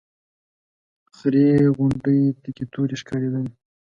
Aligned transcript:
خړې 1.17 1.47
غونډۍ 1.75 2.21
تکې 2.41 2.65
تورې 2.73 2.95
ښکارېدلې. 3.01 3.51